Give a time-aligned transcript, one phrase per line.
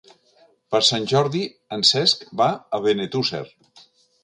[0.75, 1.41] Per Sant Jordi
[1.77, 3.45] en Cesc va a Benetússer.